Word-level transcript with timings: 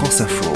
France 0.00 0.22
Info. 0.22 0.50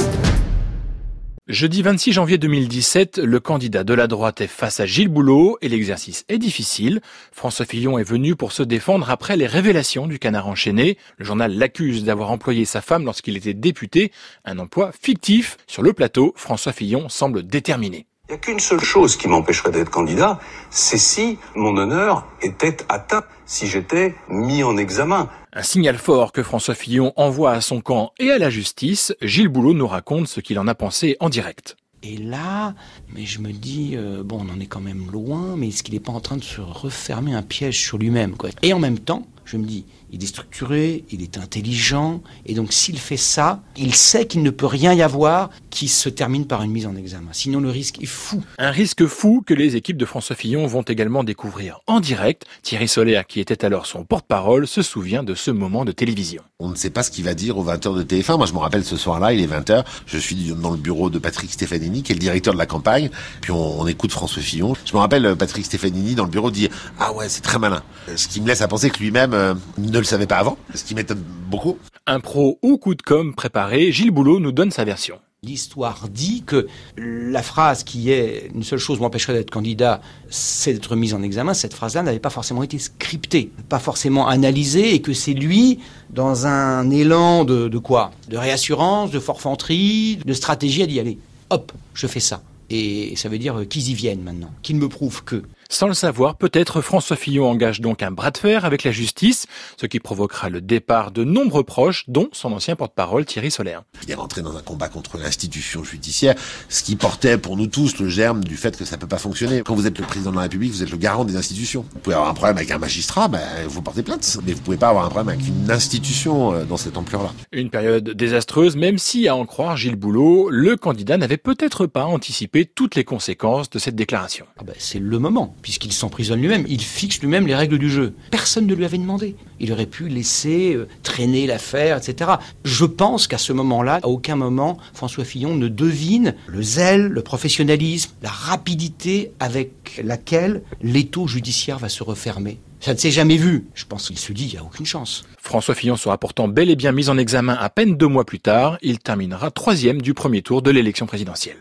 Jeudi 1.48 1.83
26 1.83 2.12
janvier 2.12 2.38
2017, 2.38 3.19
le 3.19 3.41
candidat 3.41 3.85
de 3.85 3.93
la 3.93 4.06
droite 4.06 4.40
est 4.40 4.46
face 4.46 4.80
à 4.80 4.87
Gilles 4.87 5.11
Boulot 5.11 5.59
et 5.61 5.69
l'exercice 5.69 6.24
est 6.30 6.38
difficile. 6.38 7.03
François 7.30 7.67
Fillon 7.67 7.99
est 7.99 8.09
venu 8.09 8.37
pour 8.37 8.53
se 8.53 8.62
défendre 8.62 9.11
après 9.11 9.37
les 9.37 9.46
révélations 9.46 10.07
du 10.07 10.19
canard 10.19 10.49
enchaîné. 10.49 10.96
Le 11.19 11.27
journal 11.27 11.54
l'accuse 11.54 12.04
d'avoir 12.04 12.30
employé 12.30 12.65
sa 12.65 12.80
femme 12.80 13.04
lorsqu'il 13.04 13.37
était 13.37 13.53
député, 13.53 14.12
un 14.46 14.59
emploi 14.59 14.93
fictif. 14.98 15.58
Sur 15.66 15.82
le 15.82 15.92
plateau, 15.92 16.32
François 16.36 16.72
Fillon 16.72 17.11
semble 17.11 17.46
déterminé. 17.46 18.06
Il 18.27 18.32
n'y 18.32 18.36
a 18.36 18.38
qu'une 18.38 18.59
seule 18.59 18.80
chose 18.80 19.18
qui 19.18 19.29
m'empêcherait 19.29 19.70
d'être 19.70 19.90
candidat, 19.90 20.40
c'est 20.70 20.96
si 20.96 21.36
mon 21.54 21.77
honneur 21.77 22.27
était 22.40 22.79
atteint, 22.89 23.22
si 23.45 23.66
j'étais 23.66 24.14
mis 24.30 24.62
en 24.62 24.79
examen. 24.79 25.29
Un 25.52 25.62
signal 25.62 25.98
fort 25.98 26.32
que 26.32 26.43
François 26.43 26.75
Fillon 26.75 27.12
envoie 27.16 27.52
à 27.52 27.61
son 27.61 27.82
camp 27.82 28.12
et 28.18 28.30
à 28.30 28.39
la 28.39 28.48
justice. 28.48 29.14
Gilles 29.21 29.48
Boulot 29.48 29.75
nous 29.75 29.86
raconte 29.86 30.26
ce 30.26 30.40
qu'il 30.40 30.58
en 30.58 30.66
a 30.68 30.75
pensé 30.75 31.18
en 31.21 31.29
direct. 31.29 31.76
Et 32.02 32.16
là, 32.16 32.75
mais 33.14 33.27
je 33.27 33.41
me 33.41 33.52
dis, 33.52 33.92
euh, 33.94 34.22
bon, 34.22 34.41
on 34.41 34.55
en 34.55 34.58
est 34.58 34.66
quand 34.66 34.80
même 34.80 35.11
loin, 35.12 35.55
mais 35.58 35.69
est-ce 35.69 35.83
qu'il 35.83 35.92
n'est 35.92 36.00
pas 36.00 36.12
en 36.12 36.20
train 36.20 36.38
de 36.38 36.44
se 36.44 36.62
refermer 36.62 37.34
un 37.34 37.42
piège 37.42 37.78
sur 37.78 37.98
lui-même 37.98 38.36
quoi? 38.36 38.48
Et 38.62 38.72
en 38.72 38.78
même 38.78 38.98
temps, 38.98 39.27
je 39.44 39.58
me 39.58 39.64
dis, 39.64 39.84
il 40.11 40.22
est 40.22 40.27
structuré, 40.27 41.05
il 41.11 41.22
est 41.22 41.38
intelligent, 41.38 42.22
et 42.47 42.55
donc 42.55 42.72
s'il 42.72 42.98
fait 42.98 43.16
ça, 43.16 43.62
il 43.77 43.94
sait 43.94 44.27
qu'il 44.27 44.42
ne 44.42 44.50
peut 44.50 44.66
rien 44.66 44.92
y 44.94 45.02
avoir 45.02 45.50
qui 45.75 45.89
se 45.89 46.09
termine 46.09 46.47
par 46.47 46.62
une 46.62 46.70
mise 46.70 46.87
en 46.87 46.95
examen. 46.95 47.31
Sinon, 47.33 47.59
le 47.59 47.69
risque 47.69 48.01
est 48.01 48.06
fou. 48.06 48.45
Un 48.59 48.70
risque 48.70 49.06
fou 49.06 49.42
que 49.45 49.53
les 49.53 49.75
équipes 49.75 49.97
de 49.97 50.05
François 50.05 50.37
Fillon 50.37 50.69
vont 50.69 50.83
également 50.83 51.25
découvrir 51.25 51.81
en 51.89 51.98
direct. 51.98 52.47
Thierry 52.62 52.87
Solaire, 52.87 53.27
qui 53.27 53.41
était 53.41 53.64
alors 53.64 53.87
son 53.87 54.05
porte-parole, 54.05 54.69
se 54.69 54.83
souvient 54.83 55.25
de 55.25 55.34
ce 55.34 55.50
moment 55.50 55.84
de 55.84 55.91
télévision. 55.91 56.45
On 56.61 56.69
ne 56.69 56.77
sait 56.77 56.91
pas 56.91 57.03
ce 57.03 57.11
qu'il 57.11 57.25
va 57.25 57.34
dire 57.34 57.59
aux 57.59 57.64
20h 57.64 57.97
de 57.97 58.05
TF1. 58.05 58.37
Moi, 58.37 58.47
je 58.47 58.53
me 58.53 58.59
rappelle 58.59 58.84
ce 58.84 58.97
soir-là, 58.97 59.33
il 59.33 59.41
est 59.41 59.48
20h, 59.48 59.84
je 60.06 60.17
suis 60.17 60.55
dans 60.55 60.70
le 60.70 60.77
bureau 60.77 61.11
de 61.11 61.19
Patrick 61.19 61.50
Stefanini, 61.50 62.05
qui 62.05 62.12
est 62.12 62.14
le 62.14 62.20
directeur 62.20 62.55
de 62.55 62.59
la 62.59 62.66
campagne, 62.66 63.11
puis 63.41 63.50
on, 63.50 63.81
on 63.81 63.86
écoute 63.88 64.12
François 64.12 64.42
Fillon. 64.42 64.75
Je 64.84 64.92
me 64.92 64.98
rappelle 64.98 65.27
euh, 65.27 65.34
Patrick 65.34 65.64
Stefanini 65.64 66.14
dans 66.14 66.25
le 66.25 66.31
bureau 66.31 66.53
dire 66.53 66.70
«Ah 67.00 67.12
ouais, 67.14 67.28
c'est 67.28 67.42
très 67.42 67.59
malin». 67.59 67.83
Ce 68.14 68.28
qui 68.28 68.41
me 68.41 68.47
laisse 68.47 68.62
à 68.62 68.69
penser 68.69 68.91
que 68.91 69.00
lui-même 69.00 69.34
euh, 69.34 69.55
ne 69.78 69.98
le 69.98 70.05
savait 70.05 70.28
pas 70.28 70.36
avant, 70.36 70.56
ce 70.72 70.84
qui 70.84 70.94
m'étonne 70.94 71.25
beaucoup. 71.55 71.78
Un 72.06 72.20
pro 72.20 72.58
ou 72.62 72.78
coup 72.78 72.94
de 72.94 73.02
com 73.02 73.34
préparé, 73.34 73.92
Gilles 73.92 74.10
Boulot 74.10 74.41
nous 74.41 74.52
donne 74.52 74.70
sa 74.70 74.84
version. 74.84 75.20
L'histoire 75.42 76.08
dit 76.08 76.42
que 76.44 76.66
la 76.97 77.42
phrase 77.42 77.84
qui 77.84 78.10
est 78.10 78.50
une 78.55 78.62
seule 78.62 78.78
chose 78.78 78.98
m'empêcherait 78.98 79.34
d'être 79.34 79.50
candidat, 79.50 80.00
c'est 80.30 80.72
d'être 80.72 80.97
mise 80.97 81.12
en 81.12 81.22
examen. 81.22 81.52
Cette 81.52 81.75
phrase-là 81.75 82.02
n'avait 82.02 82.19
pas 82.19 82.30
forcément 82.30 82.62
été 82.62 82.78
scriptée, 82.78 83.50
pas 83.69 83.78
forcément 83.78 84.27
analysée, 84.27 84.94
et 84.94 85.02
que 85.02 85.12
c'est 85.12 85.34
lui, 85.34 85.80
dans 86.10 86.47
un 86.47 86.91
élan 86.91 87.44
de, 87.44 87.69
de 87.69 87.78
quoi? 87.78 88.10
De 88.28 88.38
réassurance, 88.38 89.10
de 89.10 89.20
forfanterie, 89.20 90.19
de 90.25 90.32
stratégie, 90.32 90.82
à 90.82 90.86
d'y 90.86 90.98
aller. 90.98 91.19
Hop, 91.50 91.72
je 91.92 92.06
fais 92.06 92.20
ça. 92.20 92.42
Et 92.70 93.14
ça 93.16 93.28
veut 93.28 93.38
dire 93.38 93.69
qu'ils 93.69 93.91
y 93.91 93.94
viennent 93.94 94.22
maintenant, 94.22 94.50
qu'ils 94.62 94.77
me 94.77 94.88
prouvent 94.88 95.22
que. 95.25 95.42
Sans 95.68 95.86
le 95.86 95.94
savoir, 95.94 96.36
peut-être 96.36 96.80
François 96.80 97.16
Fillon 97.16 97.48
engage 97.48 97.80
donc 97.80 98.02
un 98.02 98.10
bras 98.10 98.30
de 98.30 98.38
fer 98.38 98.64
avec 98.64 98.84
la 98.84 98.92
justice, 98.92 99.46
ce 99.76 99.86
qui 99.86 100.00
provoquera 100.00 100.48
le 100.48 100.60
départ 100.60 101.10
de 101.10 101.24
nombreux 101.24 101.64
proches, 101.64 102.04
dont 102.08 102.28
son 102.32 102.52
ancien 102.52 102.76
porte-parole 102.76 103.24
Thierry 103.24 103.50
Solaire. 103.50 103.82
Il 104.04 104.10
est 104.10 104.14
rentré 104.14 104.42
dans 104.42 104.56
un 104.56 104.62
combat 104.62 104.88
contre 104.88 105.18
l'institution 105.18 105.84
judiciaire, 105.84 106.34
ce 106.68 106.82
qui 106.82 106.96
portait 106.96 107.38
pour 107.38 107.56
nous 107.56 107.66
tous 107.66 107.98
le 107.98 108.08
germe 108.08 108.44
du 108.44 108.56
fait 108.56 108.76
que 108.76 108.84
ça 108.84 108.96
peut 108.96 109.06
pas 109.06 109.18
fonctionner. 109.18 109.62
Quand 109.62 109.74
vous 109.74 109.86
êtes 109.86 109.98
le 109.98 110.04
président 110.04 110.30
de 110.30 110.36
la 110.36 110.42
République, 110.42 110.72
vous 110.72 110.82
êtes 110.82 110.90
le 110.90 110.96
garant 110.96 111.24
des 111.24 111.36
institutions. 111.36 111.84
Vous 111.92 112.00
pouvez 112.00 112.14
avoir 112.14 112.30
un 112.30 112.34
problème 112.34 112.56
avec 112.56 112.70
un 112.70 112.78
magistrat, 112.78 113.28
ben, 113.28 113.40
vous 113.66 113.82
portez 113.82 114.02
plainte, 114.02 114.38
mais 114.46 114.52
vous 114.52 114.60
pouvez 114.60 114.76
pas 114.76 114.88
avoir 114.88 115.04
un 115.04 115.08
problème 115.08 115.34
avec 115.34 115.46
une 115.46 115.70
institution 115.70 116.52
euh, 116.52 116.64
dans 116.64 116.76
cette 116.76 116.96
ampleur-là. 116.96 117.32
Une 117.52 117.70
période 117.70 118.10
désastreuse, 118.10 118.76
même 118.76 118.98
si, 118.98 119.28
à 119.28 119.36
en 119.36 119.46
croire 119.46 119.76
Gilles 119.76 119.96
Boulot, 119.96 120.50
le 120.50 120.76
candidat 120.76 121.16
n'avait 121.16 121.36
peut-être 121.36 121.86
pas 121.86 122.04
anticipé 122.04 122.64
toutes 122.66 122.94
les 122.94 123.04
conséquences 123.04 123.70
de 123.70 123.78
cette 123.78 123.96
déclaration. 123.96 124.46
Ah 124.58 124.64
ben, 124.64 124.74
c'est 124.78 124.98
le 124.98 125.18
moment, 125.18 125.53
puisqu'il 125.62 125.92
s'emprisonne 125.92 126.41
lui-même, 126.41 126.65
il 126.69 126.82
fixe 126.82 127.20
lui-même 127.20 127.47
les 127.47 127.54
règles 127.54 127.78
du 127.78 127.91
jeu. 127.91 128.15
Personne 128.31 128.66
ne 128.66 128.75
lui 128.75 128.84
avait 128.84 128.98
demandé. 128.98 129.37
Il 129.60 129.72
aurait 129.72 129.87
pu 129.87 130.09
laisser 130.09 130.75
euh, 130.75 130.88
traîner 131.03 131.47
l'affaire, 131.47 131.97
etc. 131.97 132.32
Je 132.65 132.84
pense 132.84 133.26
qu'à 133.26 133.38
ce 133.38 133.53
moment-là, 133.53 134.00
à 134.03 134.09
aucun 134.09 134.37
moment, 134.37 134.78
François 134.92 135.25
Fillon 135.25 135.54
ne 135.54 135.69
devine 135.69 136.34
le 136.47 136.62
zèle, 136.62 137.06
le 137.06 137.22
professionnalisme, 137.22 138.10
la 138.22 138.31
rapidité 138.31 139.32
avec 139.41 140.00
laquelle 140.03 140.62
l'étau 140.82 141.26
judiciaire 141.26 141.78
va 141.78 141.88
se 141.88 142.03
refermer. 142.03 142.59
Ça 142.84 142.92
ne 142.92 142.98
s'est 142.98 143.10
jamais 143.10 143.38
vu. 143.38 143.65
Je 143.75 143.86
pense 143.86 144.09
qu'il 144.09 144.19
se 144.19 144.31
dit, 144.34 144.44
il 144.44 144.53
n'y 144.53 144.59
a 144.59 144.62
aucune 144.62 144.84
chance. 144.84 145.25
François 145.41 145.75
Fillon 145.75 145.97
sera 145.97 146.19
pourtant 146.19 146.48
bel 146.48 146.69
et 146.69 146.76
bien 146.76 146.92
mis 146.92 147.09
en 147.09 147.16
examen 147.16 147.54
à 147.54 147.71
peine 147.71 147.97
deux 147.97 148.09
mois 148.09 148.26
plus 148.26 148.41
tard. 148.41 148.76
Il 148.82 148.98
terminera 148.98 149.50
troisième 149.50 150.03
du 150.03 150.12
premier 150.12 150.42
tour 150.42 150.60
de 150.60 150.71
l'élection 150.71 151.06
présidentielle. 151.06 151.56